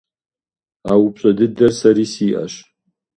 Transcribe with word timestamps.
А 0.91 0.93
упщӏэ 1.03 1.31
дыдэр 1.37 1.71
сэри 1.79 2.05
сиӏэщ. 2.13 2.53